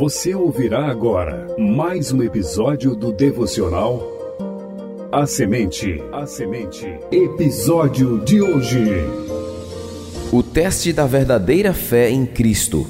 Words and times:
Você 0.00 0.34
ouvirá 0.34 0.86
agora 0.86 1.46
mais 1.58 2.10
um 2.10 2.22
episódio 2.22 2.96
do 2.96 3.12
devocional 3.12 4.00
A 5.12 5.26
Semente. 5.26 6.02
A 6.10 6.24
Semente. 6.24 6.86
Episódio 7.12 8.18
de 8.24 8.40
hoje. 8.40 8.82
O 10.32 10.42
teste 10.42 10.90
da 10.90 11.04
verdadeira 11.06 11.74
fé 11.74 12.08
em 12.08 12.24
Cristo. 12.24 12.86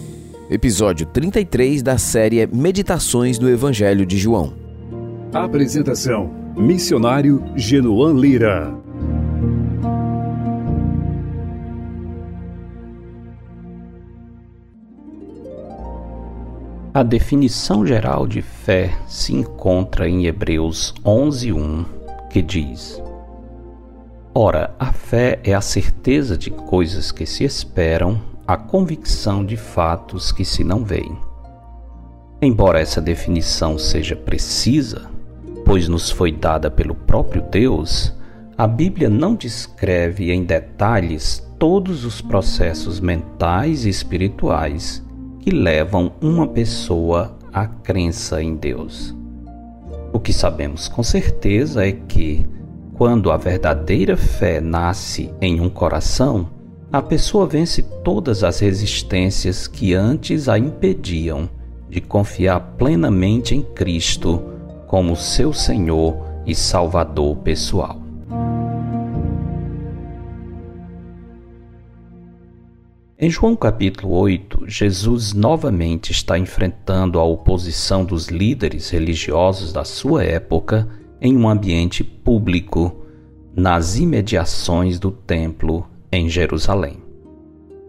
Episódio 0.48 1.04
33 1.04 1.82
da 1.82 1.98
série 1.98 2.46
Meditações 2.46 3.40
do 3.40 3.50
Evangelho 3.50 4.06
de 4.06 4.16
João. 4.16 4.52
Apresentação: 5.32 6.30
Missionário 6.56 7.42
Genoan 7.56 8.12
Lira. 8.12 8.72
A 17.00 17.02
definição 17.02 17.86
geral 17.86 18.26
de 18.26 18.42
fé 18.42 18.94
se 19.08 19.34
encontra 19.34 20.06
em 20.06 20.26
Hebreus 20.26 20.92
11:1, 21.02 21.86
que 22.28 22.42
diz: 22.42 23.02
Ora, 24.34 24.74
a 24.78 24.92
fé 24.92 25.40
é 25.42 25.54
a 25.54 25.62
certeza 25.62 26.36
de 26.36 26.50
coisas 26.50 27.10
que 27.10 27.24
se 27.24 27.42
esperam, 27.42 28.20
a 28.46 28.54
convicção 28.54 29.42
de 29.42 29.56
fatos 29.56 30.30
que 30.30 30.44
se 30.44 30.62
não 30.62 30.84
veem. 30.84 31.16
Embora 32.42 32.78
essa 32.78 33.00
definição 33.00 33.78
seja 33.78 34.14
precisa, 34.14 35.08
pois 35.64 35.88
nos 35.88 36.10
foi 36.10 36.30
dada 36.30 36.70
pelo 36.70 36.94
próprio 36.94 37.40
Deus, 37.40 38.14
a 38.58 38.66
Bíblia 38.66 39.08
não 39.08 39.34
descreve 39.34 40.30
em 40.30 40.44
detalhes 40.44 41.42
todos 41.58 42.04
os 42.04 42.20
processos 42.20 43.00
mentais 43.00 43.86
e 43.86 43.88
espirituais 43.88 45.02
que 45.40 45.50
levam 45.50 46.12
uma 46.20 46.46
pessoa 46.46 47.36
à 47.52 47.66
crença 47.66 48.42
em 48.42 48.54
Deus. 48.54 49.14
O 50.12 50.18
que 50.18 50.32
sabemos 50.32 50.88
com 50.88 51.02
certeza 51.02 51.86
é 51.86 51.92
que, 51.92 52.46
quando 52.94 53.30
a 53.30 53.36
verdadeira 53.36 54.16
fé 54.16 54.60
nasce 54.60 55.32
em 55.40 55.60
um 55.60 55.68
coração, 55.68 56.48
a 56.92 57.00
pessoa 57.00 57.46
vence 57.46 57.82
todas 58.04 58.42
as 58.42 58.58
resistências 58.58 59.66
que 59.66 59.94
antes 59.94 60.48
a 60.48 60.58
impediam 60.58 61.48
de 61.88 62.00
confiar 62.00 62.60
plenamente 62.76 63.54
em 63.54 63.62
Cristo 63.62 64.42
como 64.86 65.16
seu 65.16 65.52
Senhor 65.52 66.16
e 66.44 66.54
Salvador 66.54 67.36
pessoal. 67.36 68.09
Em 73.22 73.28
João 73.28 73.54
capítulo 73.54 74.14
8, 74.14 74.64
Jesus 74.66 75.34
novamente 75.34 76.10
está 76.10 76.38
enfrentando 76.38 77.20
a 77.20 77.22
oposição 77.22 78.02
dos 78.02 78.28
líderes 78.28 78.88
religiosos 78.88 79.74
da 79.74 79.84
sua 79.84 80.24
época 80.24 80.88
em 81.20 81.36
um 81.36 81.46
ambiente 81.46 82.02
público, 82.02 83.04
nas 83.54 83.98
imediações 83.98 84.98
do 84.98 85.10
templo 85.10 85.86
em 86.10 86.30
Jerusalém. 86.30 87.02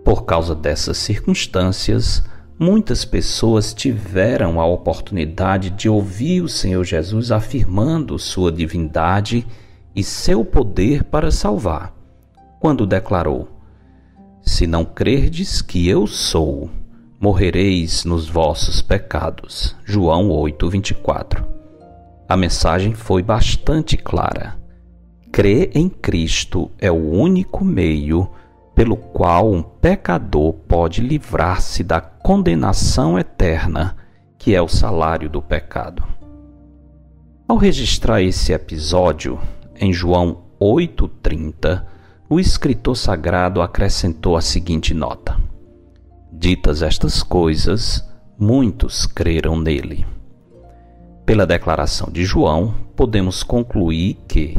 Por 0.03 0.25
causa 0.25 0.53
dessas 0.53 0.97
circunstâncias, 0.97 2.21
muitas 2.59 3.05
pessoas 3.05 3.73
tiveram 3.73 4.59
a 4.59 4.65
oportunidade 4.65 5.69
de 5.69 5.87
ouvir 5.87 6.41
o 6.41 6.49
Senhor 6.49 6.83
Jesus 6.83 7.31
afirmando 7.31 8.19
sua 8.19 8.51
divindade 8.51 9.47
e 9.95 10.03
seu 10.03 10.43
poder 10.43 11.05
para 11.05 11.31
salvar, 11.31 11.95
quando 12.59 12.85
declarou: 12.85 13.60
se 14.41 14.65
não 14.65 14.83
crerdes 14.83 15.61
que 15.61 15.87
eu 15.87 16.07
sou, 16.07 16.69
morrereis 17.19 18.03
nos 18.03 18.27
vossos 18.27 18.81
pecados. 18.81 19.75
João 19.85 20.29
8:24. 20.29 21.45
A 22.27 22.35
mensagem 22.35 22.93
foi 22.93 23.21
bastante 23.21 23.95
clara. 23.95 24.57
Crer 25.31 25.71
em 25.75 25.87
Cristo 25.87 26.71
é 26.79 26.91
o 26.91 27.11
único 27.11 27.63
meio 27.63 28.29
pelo 28.73 28.97
qual 28.97 29.51
um 29.51 29.61
pecador 29.61 30.53
pode 30.53 31.01
livrar-se 31.01 31.83
da 31.83 32.01
condenação 32.01 33.19
eterna, 33.19 33.95
que 34.37 34.55
é 34.55 34.61
o 34.61 34.67
salário 34.67 35.29
do 35.29 35.41
pecado. 35.41 36.03
Ao 37.47 37.57
registrar 37.57 38.21
esse 38.21 38.53
episódio 38.53 39.39
em 39.75 39.93
João 39.93 40.43
8:30, 40.59 41.85
o 42.31 42.39
escritor 42.39 42.95
sagrado 42.95 43.61
acrescentou 43.61 44.37
a 44.37 44.41
seguinte 44.41 44.93
nota: 44.93 45.37
Ditas 46.31 46.81
estas 46.81 47.21
coisas, 47.21 48.09
muitos 48.39 49.05
creram 49.05 49.59
nele. 49.59 50.05
Pela 51.25 51.45
declaração 51.45 52.09
de 52.09 52.23
João, 52.23 52.73
podemos 52.95 53.43
concluir 53.43 54.17
que, 54.29 54.57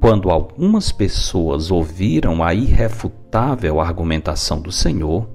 quando 0.00 0.28
algumas 0.28 0.90
pessoas 0.90 1.70
ouviram 1.70 2.42
a 2.42 2.52
irrefutável 2.52 3.80
argumentação 3.80 4.60
do 4.60 4.72
Senhor, 4.72 5.28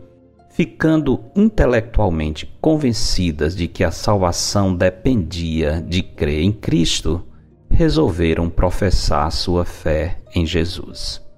ficando 0.49 1.23
intelectualmente 1.33 2.45
convencidas 2.59 3.55
de 3.55 3.69
que 3.69 3.85
a 3.85 3.91
salvação 3.91 4.75
dependia 4.75 5.81
de 5.81 6.03
crer 6.03 6.43
em 6.43 6.51
Cristo, 6.51 7.25
resolveram 7.71 8.49
professar 8.49 9.31
sua 9.31 9.63
fé 9.63 10.17
em 10.35 10.45
Jesus. 10.45 11.28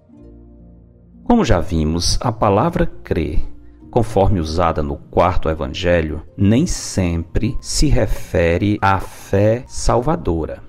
Como 1.31 1.45
já 1.45 1.61
vimos, 1.61 2.17
a 2.19 2.29
palavra 2.29 2.85
crer, 2.85 3.39
conforme 3.89 4.41
usada 4.41 4.83
no 4.83 4.97
quarto 4.97 5.47
evangelho, 5.47 6.21
nem 6.35 6.67
sempre 6.67 7.57
se 7.61 7.87
refere 7.87 8.77
à 8.81 8.99
fé 8.99 9.63
salvadora. 9.65 10.61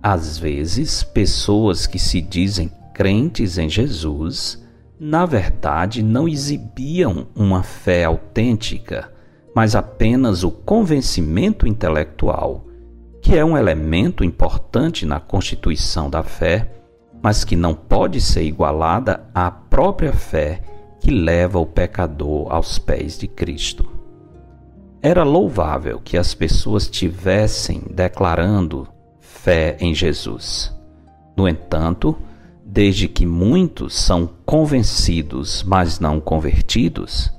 Às 0.00 0.38
vezes, 0.38 1.02
pessoas 1.02 1.84
que 1.84 1.98
se 1.98 2.20
dizem 2.20 2.70
crentes 2.94 3.58
em 3.58 3.68
Jesus, 3.68 4.64
na 5.00 5.26
verdade 5.26 6.00
não 6.00 6.28
exibiam 6.28 7.26
uma 7.34 7.64
fé 7.64 8.04
autêntica, 8.04 9.12
mas 9.52 9.74
apenas 9.74 10.44
o 10.44 10.52
convencimento 10.52 11.66
intelectual, 11.66 12.68
que 13.20 13.36
é 13.36 13.44
um 13.44 13.58
elemento 13.58 14.22
importante 14.22 15.04
na 15.04 15.18
constituição 15.18 16.08
da 16.08 16.22
fé 16.22 16.79
mas 17.22 17.44
que 17.44 17.56
não 17.56 17.74
pode 17.74 18.20
ser 18.20 18.42
igualada 18.42 19.28
à 19.34 19.50
própria 19.50 20.12
fé 20.12 20.62
que 21.00 21.10
leva 21.10 21.58
o 21.58 21.66
pecador 21.66 22.52
aos 22.52 22.78
pés 22.78 23.18
de 23.18 23.26
Cristo. 23.26 23.88
Era 25.02 25.24
louvável 25.24 26.00
que 26.04 26.18
as 26.18 26.34
pessoas 26.34 26.88
tivessem 26.88 27.82
declarando 27.90 28.86
fé 29.18 29.76
em 29.80 29.94
Jesus. 29.94 30.74
No 31.36 31.48
entanto, 31.48 32.16
desde 32.64 33.08
que 33.08 33.24
muitos 33.24 33.94
são 33.94 34.28
convencidos, 34.44 35.62
mas 35.66 35.98
não 35.98 36.20
convertidos, 36.20 37.32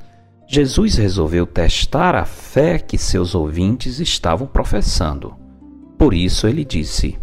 Jesus 0.47 0.95
resolveu 0.95 1.45
testar 1.45 2.15
a 2.15 2.25
fé 2.25 2.79
que 2.79 2.97
seus 2.97 3.35
ouvintes 3.35 3.99
estavam 3.99 4.47
professando. 4.47 5.35
Por 5.97 6.13
isso 6.13 6.47
ele 6.47 6.65
disse: 6.65 7.17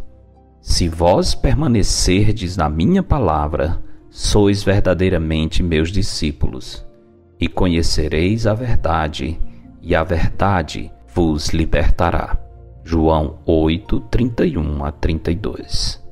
se 0.68 0.86
vós 0.86 1.34
permanecerdes 1.34 2.54
na 2.54 2.68
minha 2.68 3.02
palavra, 3.02 3.82
sois 4.10 4.62
verdadeiramente 4.62 5.62
meus 5.62 5.90
discípulos, 5.90 6.86
e 7.40 7.48
conhecereis 7.48 8.46
a 8.46 8.52
verdade, 8.52 9.40
e 9.80 9.94
a 9.94 10.04
verdade 10.04 10.92
vos 11.14 11.48
libertará. 11.48 12.36
João 12.84 13.38
8, 13.46 13.98
31 14.10 14.84
a 14.84 14.92
32. 14.92 16.04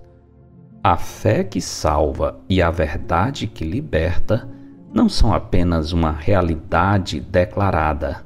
A 0.82 0.96
fé 0.96 1.44
que 1.44 1.60
salva 1.60 2.40
e 2.48 2.62
a 2.62 2.70
verdade 2.70 3.46
que 3.46 3.62
liberta 3.62 4.48
não 4.92 5.06
são 5.06 5.34
apenas 5.34 5.92
uma 5.92 6.12
realidade 6.12 7.20
declarada, 7.20 8.24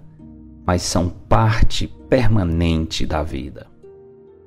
mas 0.65 0.83
são 0.83 1.09
parte 1.09 1.89
permanente 2.09 3.05
da 3.05 3.21
vida. 3.21 3.70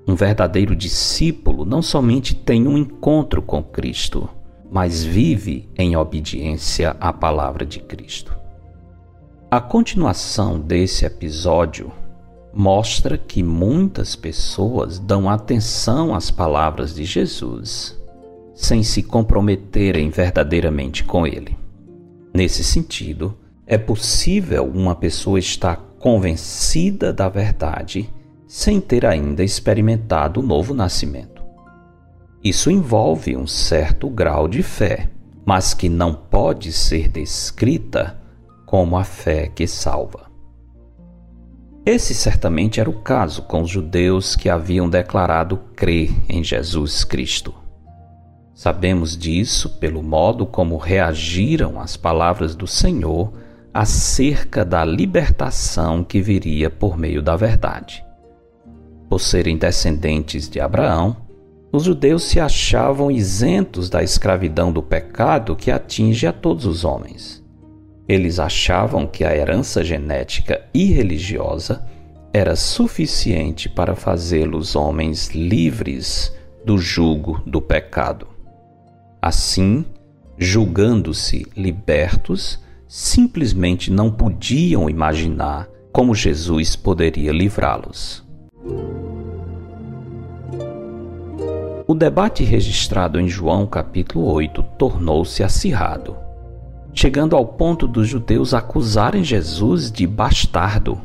Um 0.07 0.15
verdadeiro 0.15 0.75
discípulo 0.75 1.65
não 1.65 1.81
somente 1.81 2.35
tem 2.35 2.67
um 2.67 2.77
encontro 2.77 3.41
com 3.41 3.63
Cristo, 3.63 4.29
mas 4.69 5.03
vive 5.03 5.69
em 5.77 5.95
obediência 5.95 6.95
à 6.99 7.13
palavra 7.13 7.65
de 7.65 7.79
Cristo. 7.79 8.35
A 9.49 9.61
continuação 9.61 10.59
desse 10.59 11.05
episódio 11.05 11.91
mostra 12.53 13.17
que 13.17 13.41
muitas 13.41 14.15
pessoas 14.15 14.99
dão 14.99 15.29
atenção 15.29 16.13
às 16.13 16.29
palavras 16.29 16.93
de 16.93 17.05
Jesus 17.05 17.97
sem 18.53 18.83
se 18.83 19.01
comprometerem 19.01 20.09
verdadeiramente 20.09 21.03
com 21.03 21.25
ele. 21.25 21.57
Nesse 22.33 22.63
sentido, 22.63 23.37
é 23.65 23.77
possível 23.77 24.65
uma 24.65 24.95
pessoa 24.95 25.39
estar 25.39 25.77
convencida 25.99 27.11
da 27.13 27.29
verdade 27.29 28.09
sem 28.53 28.79
ter 28.79 29.03
ainda 29.03 29.43
experimentado 29.43 30.39
o 30.39 30.43
novo 30.43 30.75
nascimento. 30.75 31.43
Isso 32.43 32.69
envolve 32.69 33.35
um 33.35 33.47
certo 33.47 34.07
grau 34.07 34.47
de 34.47 34.61
fé, 34.61 35.09
mas 35.43 35.73
que 35.73 35.89
não 35.89 36.13
pode 36.13 36.71
ser 36.71 37.09
descrita 37.09 38.21
como 38.63 38.95
a 38.95 39.03
fé 39.03 39.47
que 39.47 39.65
salva. 39.65 40.29
Esse 41.83 42.13
certamente 42.13 42.79
era 42.79 42.87
o 42.87 43.01
caso 43.01 43.41
com 43.41 43.63
os 43.63 43.71
judeus 43.71 44.35
que 44.35 44.49
haviam 44.49 44.87
declarado 44.87 45.57
crer 45.75 46.11
em 46.29 46.43
Jesus 46.43 47.03
Cristo. 47.03 47.55
Sabemos 48.53 49.17
disso 49.17 49.79
pelo 49.79 50.03
modo 50.03 50.45
como 50.45 50.77
reagiram 50.77 51.81
às 51.81 51.97
palavras 51.97 52.55
do 52.55 52.67
Senhor 52.67 53.33
acerca 53.73 54.63
da 54.63 54.85
libertação 54.85 56.03
que 56.03 56.21
viria 56.21 56.69
por 56.69 56.95
meio 56.99 57.19
da 57.19 57.35
verdade. 57.35 58.05
Por 59.13 59.21
serem 59.21 59.55
descendentes 59.55 60.49
de 60.49 60.59
Abraão, 60.59 61.15
os 61.71 61.83
judeus 61.83 62.23
se 62.23 62.39
achavam 62.39 63.11
isentos 63.11 63.87
da 63.87 64.01
escravidão 64.01 64.73
do 64.73 64.81
pecado 64.81 65.55
que 65.55 65.69
atinge 65.69 66.25
a 66.25 66.33
todos 66.33 66.65
os 66.65 66.83
homens. 66.83 67.43
Eles 68.09 68.39
achavam 68.39 69.05
que 69.05 69.23
a 69.23 69.37
herança 69.37 69.83
genética 69.83 70.63
e 70.73 70.85
religiosa 70.85 71.85
era 72.33 72.55
suficiente 72.55 73.69
para 73.69 73.95
fazê-los 73.95 74.75
homens 74.75 75.29
livres 75.29 76.35
do 76.65 76.79
jugo 76.79 77.39
do 77.45 77.61
pecado. 77.61 78.27
Assim, 79.21 79.85
julgando-se 80.39 81.45
libertos, 81.55 82.59
simplesmente 82.87 83.91
não 83.91 84.09
podiam 84.09 84.89
imaginar 84.89 85.69
como 85.91 86.15
Jesus 86.15 86.75
poderia 86.75 87.31
livrá-los. 87.31 88.23
O 91.93 91.95
debate 91.95 92.43
registrado 92.43 93.19
em 93.19 93.27
João 93.27 93.67
capítulo 93.67 94.25
8 94.25 94.63
tornou-se 94.79 95.43
acirrado, 95.43 96.17
chegando 96.91 97.35
ao 97.35 97.45
ponto 97.45 97.87
dos 97.87 98.07
judeus 98.07 98.51
acusarem 98.51 99.23
Jesus 99.23 99.91
de 99.91 100.07
bastardo 100.07 100.99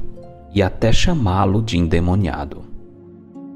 e 0.50 0.62
até 0.62 0.90
chamá-lo 0.90 1.60
de 1.60 1.76
endemoniado. 1.76 2.64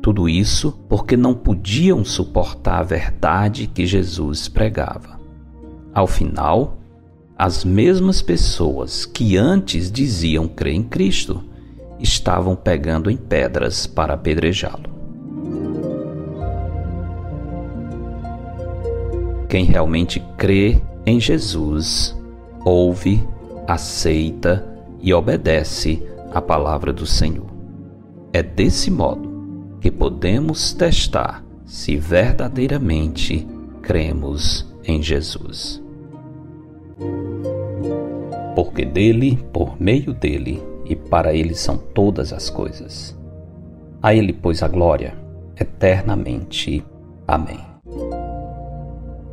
Tudo 0.02 0.28
isso 0.28 0.78
porque 0.90 1.16
não 1.16 1.32
podiam 1.32 2.04
suportar 2.04 2.80
a 2.80 2.82
verdade 2.82 3.66
que 3.66 3.86
Jesus 3.86 4.46
pregava. 4.46 5.18
Ao 5.94 6.06
final, 6.06 6.76
as 7.38 7.64
mesmas 7.64 8.20
pessoas 8.20 9.06
que 9.06 9.38
antes 9.38 9.90
diziam 9.90 10.46
crer 10.46 10.74
em 10.74 10.82
Cristo 10.82 11.42
estavam 11.98 12.54
pegando 12.54 13.10
em 13.10 13.16
pedras 13.16 13.86
para 13.86 14.12
apedrejá-lo. 14.12 14.91
Quem 19.52 19.66
realmente 19.66 20.18
crê 20.38 20.80
em 21.04 21.20
Jesus 21.20 22.18
ouve, 22.64 23.22
aceita 23.68 24.66
e 24.98 25.12
obedece 25.12 26.02
a 26.32 26.40
palavra 26.40 26.90
do 26.90 27.04
Senhor. 27.04 27.50
É 28.32 28.42
desse 28.42 28.90
modo 28.90 29.76
que 29.78 29.90
podemos 29.90 30.72
testar 30.72 31.44
se 31.66 31.98
verdadeiramente 31.98 33.46
cremos 33.82 34.74
em 34.86 35.02
Jesus. 35.02 35.82
Porque 38.56 38.86
dele, 38.86 39.38
por 39.52 39.78
meio 39.78 40.14
dele 40.14 40.62
e 40.86 40.96
para 40.96 41.34
ele 41.34 41.54
são 41.54 41.76
todas 41.76 42.32
as 42.32 42.48
coisas. 42.48 43.14
A 44.02 44.14
ele, 44.14 44.32
pois, 44.32 44.62
a 44.62 44.68
glória 44.68 45.14
eternamente. 45.60 46.82
Amém. 47.28 47.71